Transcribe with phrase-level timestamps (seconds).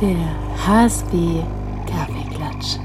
[0.00, 1.44] Der HSB
[1.88, 2.78] Kaffeeklatsch.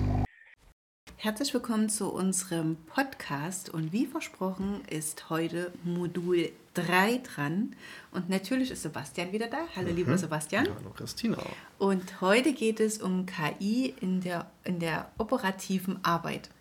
[1.16, 7.76] Herzlich willkommen zu unserem Podcast und wie versprochen ist heute Modul 3 dran
[8.12, 9.58] und natürlich ist Sebastian wieder da.
[9.76, 9.96] Hallo mhm.
[9.96, 10.66] lieber Sebastian.
[10.66, 11.40] Ja, hallo Christina.
[11.80, 16.52] Und heute geht es um KI in der, in der operativen Arbeit.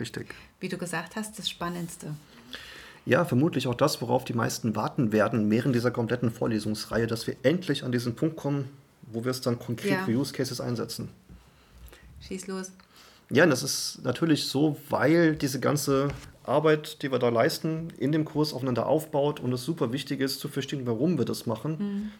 [0.00, 0.34] Richtig.
[0.58, 2.14] Wie du gesagt hast, das Spannendste.
[3.04, 7.36] Ja, vermutlich auch das, worauf die meisten warten werden während dieser kompletten Vorlesungsreihe, dass wir
[7.42, 8.70] endlich an diesen Punkt kommen,
[9.12, 10.04] wo wir es dann konkret ja.
[10.04, 11.08] für Use Cases einsetzen.
[12.20, 12.72] Schieß los.
[13.30, 16.08] Ja, das ist natürlich so, weil diese ganze
[16.44, 20.40] Arbeit, die wir da leisten, in dem Kurs aufeinander aufbaut und es super wichtig ist
[20.40, 22.10] zu verstehen, warum wir das machen, mhm.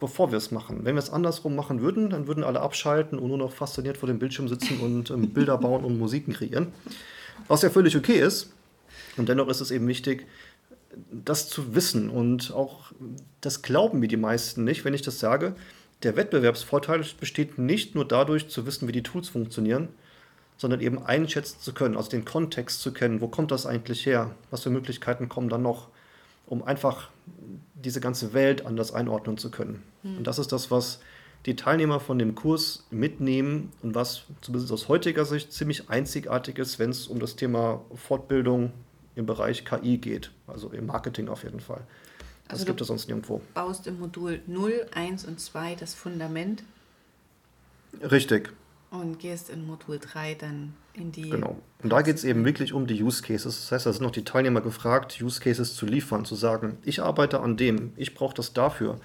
[0.00, 0.80] bevor wir es machen.
[0.84, 4.08] Wenn wir es andersrum machen würden, dann würden alle abschalten und nur noch fasziniert vor
[4.08, 6.68] dem Bildschirm sitzen und ähm, Bilder bauen und Musiken kreieren.
[7.46, 8.52] Was ja völlig okay ist.
[9.16, 10.26] Und dennoch ist es eben wichtig,
[11.10, 12.10] das zu wissen.
[12.10, 12.92] Und auch
[13.40, 15.54] das glauben mir die meisten nicht, wenn ich das sage.
[16.02, 19.88] Der Wettbewerbsvorteil besteht nicht nur dadurch, zu wissen, wie die Tools funktionieren,
[20.56, 24.32] sondern eben einschätzen zu können, also den Kontext zu kennen, wo kommt das eigentlich her,
[24.50, 25.88] was für Möglichkeiten kommen dann noch,
[26.46, 27.10] um einfach
[27.74, 29.82] diese ganze Welt anders einordnen zu können.
[30.02, 30.18] Mhm.
[30.18, 31.00] Und das ist das, was
[31.46, 36.78] die Teilnehmer von dem Kurs mitnehmen und was zumindest aus heutiger Sicht ziemlich einzigartig ist,
[36.78, 38.72] wenn es um das Thema Fortbildung
[39.14, 41.82] im Bereich KI geht, also im Marketing auf jeden Fall.
[42.48, 43.38] Das also gibt es sonst nirgendwo.
[43.38, 46.64] Du baust im Modul 0, 1 und 2 das Fundament.
[48.02, 48.52] Richtig.
[48.90, 51.28] Und gehst in Modul 3 dann in die.
[51.28, 51.58] Genau.
[51.82, 53.60] Und da geht es eben wirklich um die Use Cases.
[53.60, 57.02] Das heißt, da sind noch die Teilnehmer gefragt, Use Cases zu liefern, zu sagen, ich
[57.02, 58.98] arbeite an dem, ich brauche das dafür.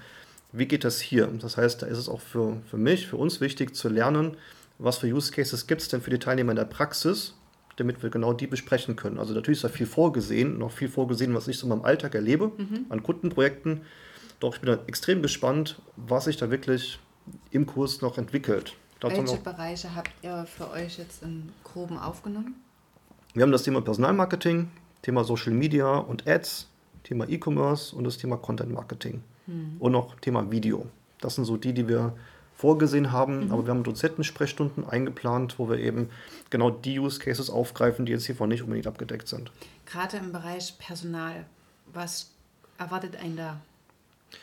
[0.52, 1.26] Wie geht das hier?
[1.26, 4.36] Das heißt, da ist es auch für, für mich, für uns wichtig zu lernen,
[4.78, 7.34] was für Use Cases gibt es denn für die Teilnehmer in der Praxis,
[7.76, 9.18] damit wir genau die besprechen können.
[9.18, 12.14] Also natürlich ist da viel vorgesehen, noch viel vorgesehen, was ich so in meinem Alltag
[12.14, 12.86] erlebe mhm.
[12.88, 13.82] an Kundenprojekten.
[14.40, 16.98] Doch ich bin da extrem gespannt, was sich da wirklich
[17.50, 18.74] im Kurs noch entwickelt.
[19.00, 22.54] Dazu Welche noch, Bereiche habt ihr für euch jetzt im Groben aufgenommen?
[23.34, 24.70] Wir haben das Thema Personalmarketing,
[25.02, 26.68] Thema Social Media und Ads,
[27.02, 29.22] Thema E-Commerce und das Thema Content Marketing.
[29.46, 29.76] Hm.
[29.78, 30.86] Und noch Thema Video.
[31.20, 32.14] Das sind so die, die wir
[32.56, 33.52] vorgesehen haben, mhm.
[33.52, 36.08] aber wir haben Dozentensprechstunden eingeplant, wo wir eben
[36.50, 39.50] genau die Use Cases aufgreifen, die jetzt hiervon nicht unbedingt abgedeckt sind.
[39.86, 41.44] Gerade im Bereich Personal,
[41.92, 42.30] was
[42.78, 43.60] erwartet einen da?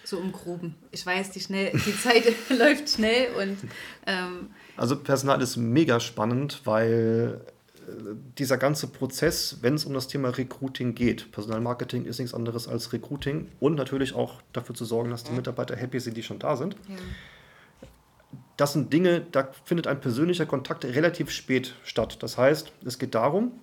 [0.03, 0.75] So im Groben.
[0.91, 3.57] Ich weiß, die, schnell, die Zeit läuft schnell und.
[4.05, 7.41] Ähm also, Personal ist mega spannend, weil
[7.88, 7.91] äh,
[8.38, 12.93] dieser ganze Prozess, wenn es um das Thema Recruiting geht, Personalmarketing ist nichts anderes als
[12.93, 16.55] Recruiting und natürlich auch dafür zu sorgen, dass die Mitarbeiter happy sind, die schon da
[16.55, 16.75] sind.
[16.88, 16.95] Ja.
[18.57, 22.22] Das sind Dinge, da findet ein persönlicher Kontakt relativ spät statt.
[22.22, 23.53] Das heißt, es geht darum,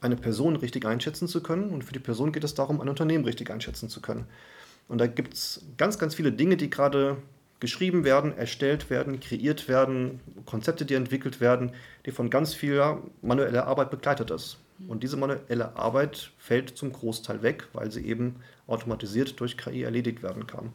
[0.00, 3.24] eine Person richtig einschätzen zu können und für die Person geht es darum, ein Unternehmen
[3.24, 4.26] richtig einschätzen zu können.
[4.86, 7.16] Und da gibt es ganz, ganz viele Dinge, die gerade
[7.60, 11.72] geschrieben werden, erstellt werden, kreiert werden, Konzepte, die entwickelt werden,
[12.06, 12.80] die von ganz viel
[13.20, 14.58] manueller Arbeit begleitet ist.
[14.86, 18.36] Und diese manuelle Arbeit fällt zum Großteil weg, weil sie eben
[18.68, 20.72] automatisiert durch KI erledigt werden kann.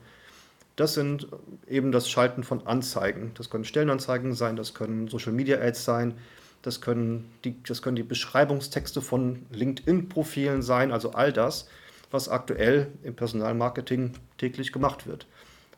[0.76, 1.28] Das sind
[1.68, 3.32] eben das Schalten von Anzeigen.
[3.36, 6.16] Das können Stellenanzeigen sein, das können Social Media Ads sein,
[6.64, 11.68] das können die, das können die Beschreibungstexte von LinkedIn-Profilen sein, also all das,
[12.10, 15.28] was aktuell im Personalmarketing täglich gemacht wird.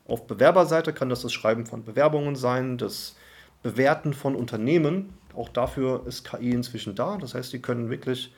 [0.06, 3.16] Auf Bewerberseite kann das das Schreiben von Bewerbungen sein, das
[3.62, 5.14] Bewerten von Unternehmen.
[5.34, 7.18] Auch dafür ist KI inzwischen da.
[7.18, 8.32] Das heißt, die können wirklich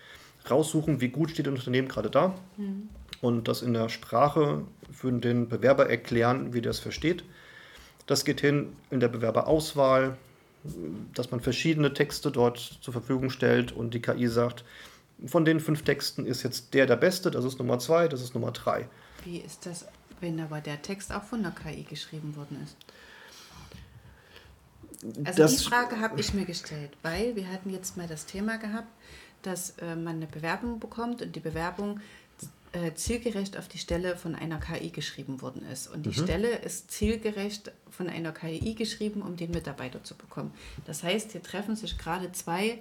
[0.50, 2.88] raussuchen, wie gut steht ein Unternehmen gerade da mhm.
[3.20, 4.62] Und das in der Sprache
[4.92, 7.24] für den Bewerber erklären, wie der es versteht.
[8.06, 10.16] Das geht hin in der Bewerberauswahl,
[11.14, 14.64] dass man verschiedene Texte dort zur Verfügung stellt und die KI sagt,
[15.26, 18.34] von den fünf Texten ist jetzt der der beste, das ist Nummer zwei, das ist
[18.34, 18.88] Nummer drei.
[19.24, 19.86] Wie ist das,
[20.20, 22.76] wenn aber der Text auch von der KI geschrieben worden ist?
[25.24, 28.58] Also das, die Frage habe ich mir gestellt, weil wir hatten jetzt mal das Thema
[28.58, 28.88] gehabt,
[29.42, 32.00] dass äh, man eine Bewerbung bekommt und die Bewerbung
[32.72, 35.86] äh, zielgerecht auf die Stelle von einer KI geschrieben worden ist.
[35.88, 36.24] Und die mhm.
[36.24, 40.52] Stelle ist zielgerecht von einer KI geschrieben, um den Mitarbeiter zu bekommen.
[40.86, 42.78] Das heißt, hier treffen sich gerade zwei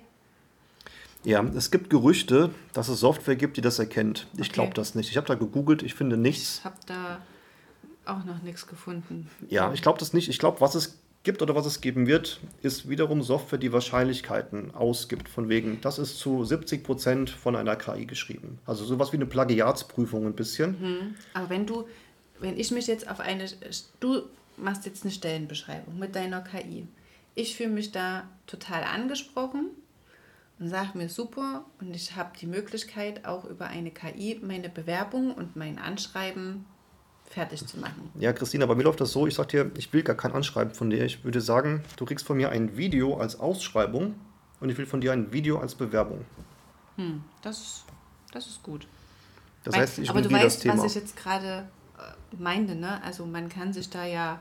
[1.24, 4.28] ja, es gibt Gerüchte, dass es Software gibt, die das erkennt.
[4.36, 4.50] Ich okay.
[4.54, 5.10] glaube das nicht.
[5.10, 6.60] Ich habe da gegoogelt, ich finde nichts.
[6.60, 7.20] Ich habe da
[8.06, 9.30] auch noch nichts gefunden.
[9.50, 10.30] Ja, ich glaube das nicht.
[10.30, 10.98] Ich glaube, was es
[11.28, 15.28] gibt oder was es geben wird, ist wiederum Software, die Wahrscheinlichkeiten ausgibt.
[15.28, 18.60] Von wegen, das ist zu 70 Prozent von einer KI geschrieben.
[18.66, 20.78] Also sowas wie eine Plagiatsprüfung ein bisschen.
[20.80, 21.16] Mhm.
[21.34, 21.86] Aber wenn du,
[22.40, 23.46] wenn ich mich jetzt auf eine,
[24.00, 24.22] du
[24.56, 26.88] machst jetzt eine Stellenbeschreibung mit deiner KI.
[27.36, 29.72] Ich fühle mich da total angesprochen
[30.60, 35.34] und sage mir super und ich habe die Möglichkeit auch über eine KI meine Bewerbung
[35.34, 36.64] und mein Anschreiben
[37.30, 38.10] fertig zu machen.
[38.20, 40.74] Ja, Christina, bei mir läuft das so, ich sag dir, ich will gar kein Anschreiben
[40.74, 41.04] von dir.
[41.06, 44.16] Ich würde sagen, du kriegst von mir ein Video als Ausschreibung
[44.60, 46.26] und ich will von dir ein Video als Bewerbung.
[46.96, 47.84] Hm, das,
[48.32, 48.88] das ist gut.
[49.64, 53.02] Das Weil- heißt, ich aber du weißt, was ich jetzt gerade äh, meinte, ne?
[53.04, 54.40] Also man kann sich da ja,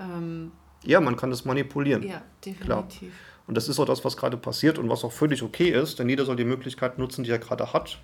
[0.00, 0.52] ähm,
[0.84, 2.02] Ja, man kann das manipulieren.
[2.02, 2.82] ja, Klar.
[2.84, 3.12] definitiv.
[3.46, 6.08] Und das ist auch das, was gerade passiert und was auch völlig okay ist, denn
[6.08, 7.98] jeder soll die Möglichkeit nutzen, die er gerade hat.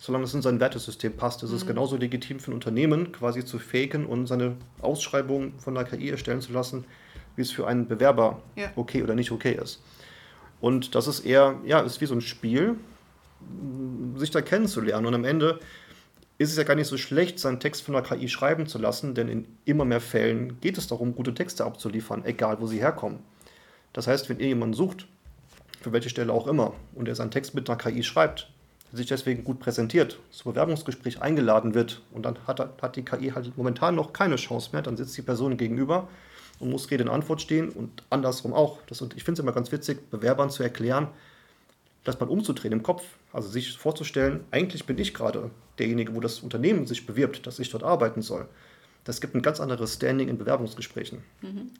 [0.00, 1.48] Solange es in sein Wertesystem passt, Mhm.
[1.48, 5.84] ist es genauso legitim für ein Unternehmen, quasi zu faken und seine Ausschreibung von der
[5.84, 6.84] KI erstellen zu lassen,
[7.36, 8.70] wie es für einen Bewerber Ja.
[8.76, 9.82] okay oder nicht okay ist.
[10.60, 12.76] Und das ist eher, ja, ist wie so ein Spiel,
[14.16, 15.06] sich da kennenzulernen.
[15.06, 15.60] Und am Ende
[16.38, 19.14] ist es ja gar nicht so schlecht, seinen Text von der KI schreiben zu lassen,
[19.14, 23.18] denn in immer mehr Fällen geht es darum, gute Texte abzuliefern, egal wo sie herkommen.
[23.92, 25.06] Das heißt, wenn ihr jemanden sucht,
[25.82, 28.50] für welche Stelle auch immer, und er seinen Text mit einer KI schreibt,
[28.92, 33.56] sich deswegen gut präsentiert, zum Bewerbungsgespräch eingeladen wird und dann hat, hat die KI halt
[33.56, 36.08] momentan noch keine Chance mehr, dann sitzt die Person gegenüber
[36.58, 38.78] und muss Rede und Antwort stehen und andersrum auch.
[38.86, 41.08] Das, und ich finde es immer ganz witzig, Bewerbern zu erklären,
[42.04, 43.04] das mal umzudrehen im Kopf.
[43.32, 47.70] Also sich vorzustellen, eigentlich bin ich gerade derjenige, wo das Unternehmen sich bewirbt, dass ich
[47.70, 48.48] dort arbeiten soll.
[49.04, 51.22] Das gibt ein ganz anderes Standing in Bewerbungsgesprächen.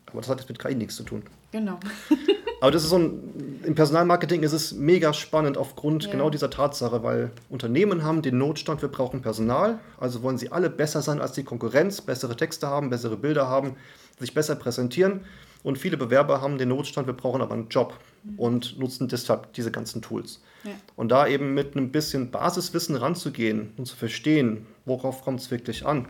[0.06, 1.22] Aber das hat jetzt mit KI nichts zu tun.
[1.52, 1.78] Genau.
[2.60, 6.10] Aber das ist so ein, im Personalmarketing ist es mega spannend aufgrund Ja.
[6.12, 10.68] genau dieser Tatsache, weil Unternehmen haben den Notstand, wir brauchen Personal, also wollen sie alle
[10.68, 13.76] besser sein als die Konkurrenz, bessere Texte haben, bessere Bilder haben,
[14.18, 15.22] sich besser präsentieren.
[15.62, 17.94] Und viele Bewerber haben den Notstand, wir brauchen aber einen Job
[18.36, 20.40] und nutzen deshalb diese ganzen Tools.
[20.64, 20.72] Ja.
[20.96, 25.84] Und da eben mit einem bisschen Basiswissen ranzugehen und zu verstehen, worauf kommt es wirklich
[25.86, 26.08] an.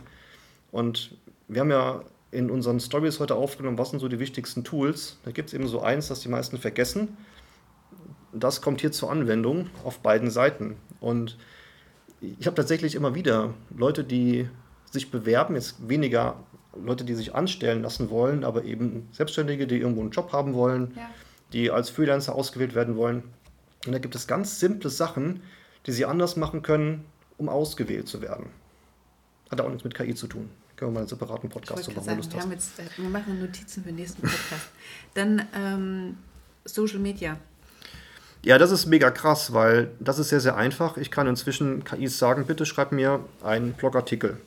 [0.71, 1.15] Und
[1.47, 2.01] wir haben ja
[2.31, 5.17] in unseren Stories heute aufgenommen, was sind so die wichtigsten Tools.
[5.25, 7.17] Da gibt es eben so eins, das die meisten vergessen.
[8.33, 10.77] Das kommt hier zur Anwendung auf beiden Seiten.
[11.01, 11.37] Und
[12.21, 14.47] ich habe tatsächlich immer wieder Leute, die
[14.89, 16.35] sich bewerben, jetzt weniger
[16.81, 20.93] Leute, die sich anstellen lassen wollen, aber eben Selbstständige, die irgendwo einen Job haben wollen,
[20.95, 21.09] Ja.
[21.51, 23.23] die als Freelancer ausgewählt werden wollen.
[23.85, 25.41] Und da gibt es ganz simple Sachen,
[25.85, 27.03] die sie anders machen können,
[27.37, 28.47] um ausgewählt zu werden.
[29.49, 30.49] Hat auch nichts mit KI zu tun.
[30.81, 32.83] Können wir mal einen separaten Podcast machen, sagen, wenn du Lust wir, haben jetzt, äh,
[32.97, 34.69] wir machen Notizen für den nächsten Podcast.
[35.13, 36.17] Dann ähm,
[36.65, 37.37] Social Media.
[38.41, 40.97] Ja, das ist mega krass, weil das ist sehr, sehr einfach.
[40.97, 44.37] Ich kann inzwischen KIs sagen, bitte schreib mir einen Blogartikel.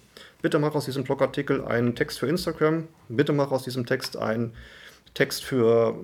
[0.42, 2.88] Bitte mach aus diesem Blogartikel einen Text für Instagram.
[3.08, 4.54] Bitte mach aus diesem Text einen
[5.14, 5.94] Text für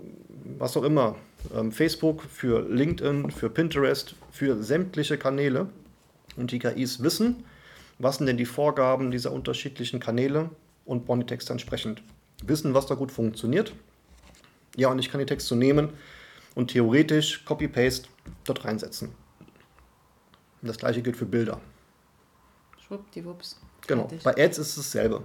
[0.60, 1.16] was auch immer.
[1.52, 5.66] Ähm, Facebook, für LinkedIn, für Pinterest, für sämtliche Kanäle.
[6.36, 7.42] Und die KIs wissen,
[8.00, 10.50] was sind denn die Vorgaben dieser unterschiedlichen Kanäle
[10.84, 12.02] und bauen die Texte entsprechend.
[12.42, 13.74] Wissen, was da gut funktioniert.
[14.76, 15.90] Ja, und ich kann die Texte nehmen
[16.54, 18.08] und theoretisch Copy-Paste
[18.44, 19.08] dort reinsetzen.
[20.62, 21.60] Und das gleiche gilt für Bilder.
[22.86, 23.60] Schwuppdiwupps.
[23.86, 24.08] Genau.
[24.08, 24.22] Fertig.
[24.22, 25.22] Bei Ads ist es dasselbe.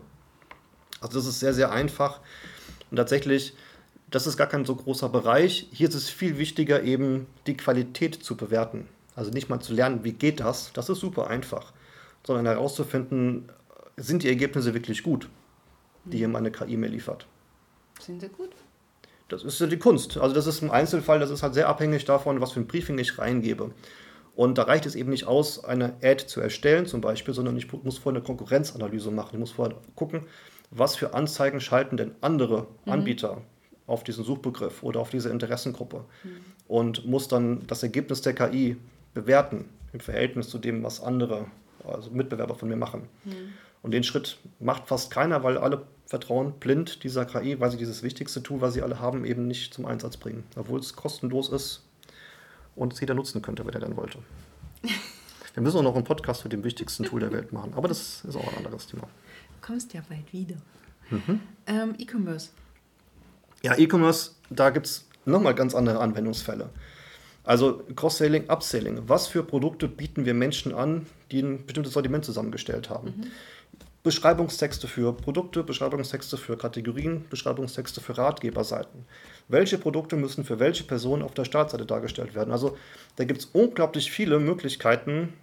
[0.99, 2.19] Also das ist sehr, sehr einfach.
[2.91, 3.53] Und tatsächlich,
[4.11, 5.67] das ist gar kein so großer Bereich.
[5.71, 8.87] Hier ist es viel wichtiger, eben die Qualität zu bewerten.
[9.15, 11.71] Also nicht mal zu lernen, wie geht das, das ist super einfach,
[12.25, 13.49] sondern herauszufinden,
[13.97, 15.29] sind die Ergebnisse wirklich gut,
[16.05, 17.27] die hier meine KI mir liefert.
[17.99, 18.51] Sind sie gut?
[19.27, 20.17] Das ist ja die Kunst.
[20.17, 22.97] Also das ist im Einzelfall, das ist halt sehr abhängig davon, was für ein Briefing
[22.99, 23.71] ich reingebe.
[24.35, 27.71] Und da reicht es eben nicht aus, eine Ad zu erstellen zum Beispiel, sondern ich
[27.71, 29.29] muss vorher eine Konkurrenzanalyse machen.
[29.33, 30.23] Ich muss vorher gucken,
[30.71, 33.41] was für Anzeigen schalten denn andere Anbieter
[33.87, 36.03] auf diesen Suchbegriff oder auf diese Interessengruppe.
[36.67, 38.77] Und muss dann das Ergebnis der KI
[39.13, 41.45] bewerten im Verhältnis zu dem, was andere,
[41.87, 43.07] also Mitbewerber von mir machen.
[43.81, 48.03] Und den Schritt macht fast keiner, weil alle vertrauen blind dieser KI, weil sie dieses
[48.03, 50.43] wichtigste Tool, was sie alle haben, eben nicht zum Einsatz bringen.
[50.55, 51.83] Obwohl es kostenlos ist
[52.75, 54.19] und es jeder nutzen könnte, wenn er dann wollte.
[55.53, 58.25] Wir müssen auch noch einen Podcast zu dem wichtigsten Tool der Welt machen, aber das
[58.25, 59.03] ist auch ein anderes Thema.
[59.03, 60.57] Du kommst ja bald wieder.
[61.09, 61.39] Mhm.
[61.65, 62.49] Ähm, E-Commerce.
[63.61, 66.69] Ja, E-Commerce, da gibt es nochmal ganz andere Anwendungsfälle.
[67.45, 69.01] Also Cross-Selling, Upselling.
[69.07, 73.31] Was für Produkte bieten wir Menschen an, die ein bestimmtes Sortiment zusammengestellt haben?
[74.03, 79.05] Beschreibungstexte für Produkte, Beschreibungstexte für Kategorien, Beschreibungstexte für Ratgeberseiten.
[79.47, 82.51] Welche Produkte müssen für welche Person auf der Startseite dargestellt werden?
[82.51, 82.77] Also
[83.15, 85.33] da gibt es unglaublich viele Möglichkeiten,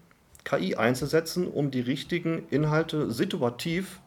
[0.45, 4.01] KI einzusetzen, um die richtigen Inhalte situativ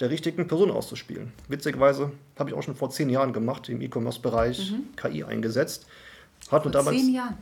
[0.00, 1.32] der richtigen Person auszuspielen.
[1.48, 5.86] Witzigerweise habe ich auch schon vor zehn Jahren gemacht, im E-Commerce-Bereich KI eingesetzt.
[6.50, 7.36] Hat Vor damals, zehn Jahren.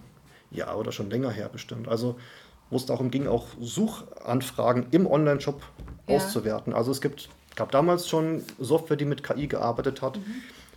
[0.50, 1.88] ja, oder schon länger her bestimmt.
[1.88, 2.16] Also,
[2.70, 5.62] wo es darum ging, auch Suchanfragen im Online-Shop
[6.08, 6.16] Ja.
[6.16, 6.72] auszuwerten.
[6.72, 10.18] Also es gibt, gab damals schon Software, die mit KI gearbeitet hat,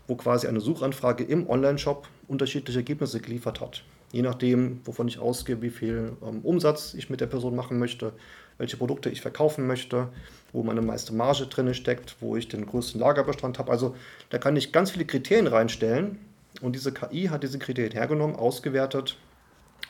[0.07, 3.83] wo quasi eine Suchanfrage im Online-Shop unterschiedliche Ergebnisse geliefert hat.
[4.11, 8.13] Je nachdem, wovon ich ausgehe, wie viel ähm, Umsatz ich mit der Person machen möchte,
[8.57, 10.09] welche Produkte ich verkaufen möchte,
[10.51, 13.71] wo meine meiste Marge drin steckt, wo ich den größten Lagerbestand habe.
[13.71, 13.95] Also
[14.31, 16.17] da kann ich ganz viele Kriterien reinstellen
[16.61, 19.17] und diese KI hat diese Kriterien hergenommen, ausgewertet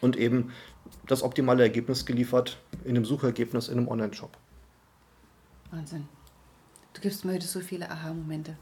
[0.02, 0.52] und eben
[1.08, 4.38] das optimale Ergebnis geliefert in einem Suchergebnis in einem Online-Shop.
[5.72, 6.08] Wahnsinn.
[6.94, 8.58] Du gibst mir heute so viele Aha-Momente.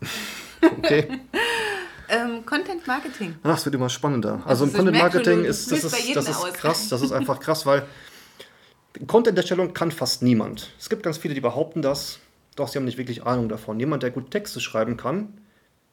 [0.61, 1.07] okay.
[2.09, 3.35] ähm, Content Marketing.
[3.43, 4.41] Ach, es wird immer spannender.
[4.45, 6.89] Also, also im Content Marketing ist das, ist das ist krass.
[6.89, 7.85] Das ist einfach krass, weil
[9.05, 10.71] Content-Erstellung kann fast niemand.
[10.79, 12.19] Es gibt ganz viele, die behaupten das,
[12.55, 13.79] doch sie haben nicht wirklich Ahnung davon.
[13.79, 15.39] Jemand, der gut Texte schreiben kann,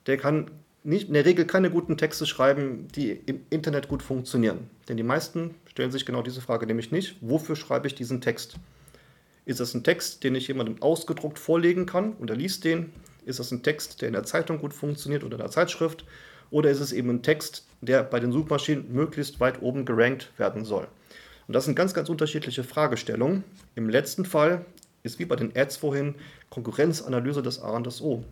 [0.07, 0.51] der kann
[0.85, 4.69] nicht, in der Regel keine guten Texte schreiben, die im Internet gut funktionieren.
[4.89, 8.57] Denn die meisten stellen sich genau diese Frage, nämlich nicht, wofür schreibe ich diesen Text?
[9.47, 12.93] Ist das ein Text, den ich jemandem ausgedruckt vorlegen kann und er liest den?
[13.25, 16.05] Ist das ein Text, der in der Zeitung gut funktioniert oder in der Zeitschrift?
[16.51, 20.65] Oder ist es eben ein Text, der bei den Suchmaschinen möglichst weit oben gerankt werden
[20.65, 20.87] soll?
[21.47, 23.45] Und das sind ganz, ganz unterschiedliche Fragestellungen.
[23.75, 24.65] Im letzten Fall
[25.03, 26.15] ist wie bei den Ads vorhin
[26.51, 28.25] Konkurrenzanalyse des A und des O.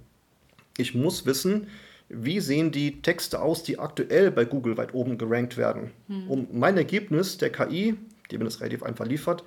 [0.78, 1.68] Ich muss wissen,
[2.12, 6.30] wie sehen die Texte aus, die aktuell bei Google weit oben gerankt werden, hm.
[6.30, 7.96] um mein Ergebnis der KI,
[8.30, 9.44] die mir das relativ einfach liefert,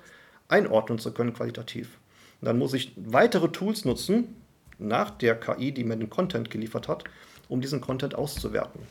[0.48, 1.98] einordnen zu können qualitativ.
[2.40, 4.36] Und dann muss ich weitere Tools nutzen,
[4.78, 7.04] nach der KI, die mir den Content geliefert hat,
[7.48, 8.82] um diesen Content auszuwerten.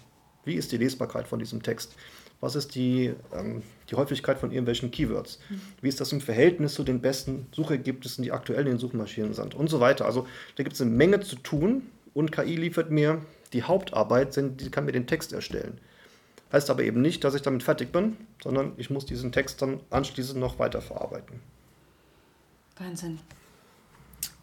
[0.44, 1.96] Wie ist die Lesbarkeit von diesem Text?
[2.46, 5.40] was ist die, ähm, die Häufigkeit von irgendwelchen Keywords,
[5.82, 9.56] wie ist das im Verhältnis zu den besten Suchergebnissen, die aktuell in den Suchmaschinen sind
[9.56, 10.06] und so weiter.
[10.06, 13.22] Also da gibt es eine Menge zu tun und KI liefert mir
[13.56, 15.80] die Hauptarbeit, denn die kann mir den Text erstellen.
[16.52, 19.80] Heißt aber eben nicht, dass ich damit fertig bin, sondern ich muss diesen Text dann
[19.90, 21.40] anschließend noch weiterverarbeiten.
[22.78, 23.20] Wahnsinn.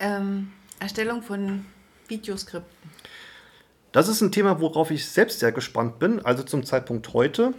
[0.00, 1.66] Ähm, Erstellung von
[2.08, 2.90] Videoskripten.
[3.92, 6.24] Das ist ein Thema, worauf ich selbst sehr gespannt bin.
[6.24, 7.52] Also zum Zeitpunkt heute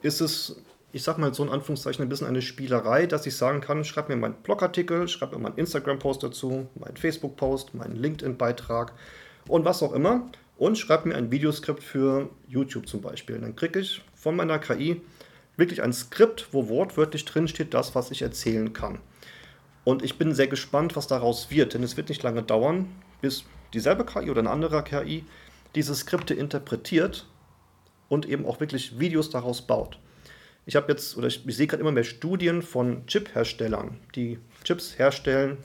[0.00, 0.56] ist es,
[0.92, 4.08] ich sag mal so in Anführungszeichen, ein bisschen eine Spielerei, dass ich sagen kann, schreib
[4.08, 8.92] mir meinen Blogartikel, schreib mir meinen Instagram-Post dazu, meinen Facebook-Post, meinen LinkedIn-Beitrag
[9.48, 10.30] und was auch immer
[10.62, 13.36] und schreib mir ein Videoskript für YouTube zum Beispiel.
[13.36, 15.00] Dann kriege ich von meiner KI
[15.56, 19.00] wirklich ein Skript, wo wortwörtlich drin steht, das, was ich erzählen kann.
[19.82, 22.86] Und ich bin sehr gespannt, was daraus wird, denn es wird nicht lange dauern,
[23.20, 23.42] bis
[23.74, 25.24] dieselbe KI oder eine andere KI
[25.74, 27.26] diese Skripte interpretiert
[28.08, 29.98] und eben auch wirklich Videos daraus baut.
[30.64, 34.96] Ich habe jetzt, oder ich, ich sehe gerade immer mehr Studien von Chip-Herstellern, die Chips
[34.96, 35.56] herstellen,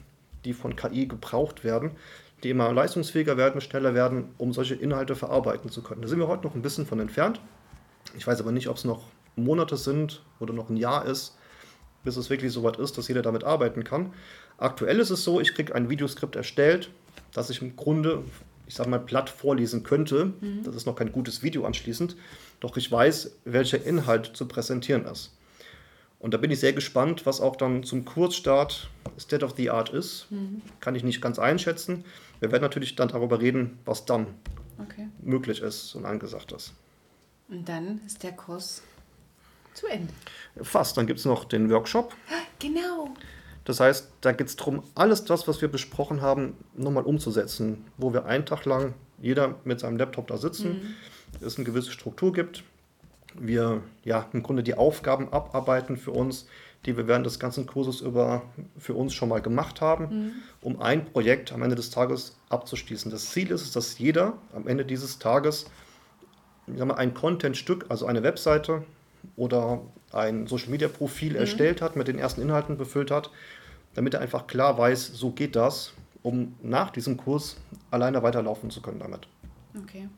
[0.44, 1.92] die von KI gebraucht werden,
[2.42, 6.02] die immer leistungsfähiger werden, schneller werden, um solche Inhalte verarbeiten zu können.
[6.02, 7.40] Da sind wir heute noch ein bisschen von entfernt.
[8.16, 9.04] Ich weiß aber nicht, ob es noch
[9.36, 11.36] Monate sind oder noch ein Jahr ist,
[12.04, 14.12] bis es wirklich so weit ist, dass jeder damit arbeiten kann.
[14.56, 16.90] Aktuell ist es so, ich kriege ein Videoskript erstellt,
[17.32, 18.24] das ich im Grunde
[18.68, 20.32] ich sage mal, platt vorlesen könnte.
[20.40, 20.62] Mhm.
[20.62, 22.16] Das ist noch kein gutes Video anschließend.
[22.60, 25.34] Doch ich weiß, welcher Inhalt zu präsentieren ist.
[26.18, 29.90] Und da bin ich sehr gespannt, was auch dann zum Kurzstart State of the Art
[29.90, 30.26] ist.
[30.30, 30.62] Mhm.
[30.80, 32.04] Kann ich nicht ganz einschätzen.
[32.40, 34.26] Wir werden natürlich dann darüber reden, was dann
[34.78, 35.08] okay.
[35.22, 36.72] möglich ist und angesagt ist.
[37.48, 38.82] Und dann ist der Kurs
[39.74, 40.12] zu Ende.
[40.62, 40.96] Fast.
[40.96, 42.14] Dann gibt es noch den Workshop.
[42.58, 43.14] Genau.
[43.64, 48.12] Das heißt, da geht es darum, alles das, was wir besprochen haben, nochmal umzusetzen, wo
[48.12, 50.96] wir einen Tag lang jeder mit seinem Laptop da sitzen,
[51.40, 51.46] mhm.
[51.46, 52.64] es eine gewisse Struktur gibt,
[53.40, 56.46] wir ja im Grunde die Aufgaben abarbeiten für uns,
[56.86, 58.42] die wir während des ganzen Kurses über
[58.78, 60.32] für uns schon mal gemacht haben, mhm.
[60.60, 63.10] um ein Projekt am Ende des Tages abzuschließen.
[63.10, 65.66] Das Ziel ist es, dass jeder am Ende dieses Tages
[66.66, 68.84] mal, ein Content-Stück, also eine Webseite
[69.36, 69.80] oder
[70.12, 71.38] ein Social-Media-Profil mhm.
[71.38, 73.30] erstellt hat, mit den ersten Inhalten befüllt hat,
[73.94, 75.92] damit er einfach klar weiß, so geht das,
[76.22, 77.56] um nach diesem Kurs
[77.90, 79.26] alleine weiterlaufen zu können damit.
[79.82, 80.08] Okay.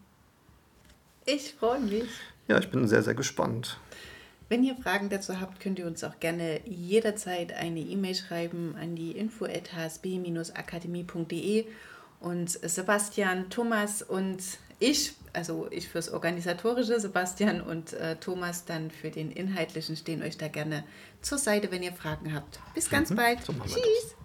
[1.27, 2.05] Ich freue mich.
[2.51, 3.79] Ja, ich bin sehr, sehr gespannt.
[4.49, 8.97] Wenn ihr Fragen dazu habt, könnt ihr uns auch gerne jederzeit eine E-Mail schreiben an
[8.97, 11.67] die info@hsb-akademie.de
[12.19, 14.43] und Sebastian, Thomas und
[14.81, 20.37] ich, also ich fürs Organisatorische, Sebastian und äh, Thomas dann für den Inhaltlichen, stehen euch
[20.37, 20.83] da gerne
[21.23, 22.59] zur Seite, wenn ihr Fragen habt.
[22.75, 23.17] Bis ganz mhm.
[23.17, 23.45] bald.
[23.45, 24.17] So Tschüss.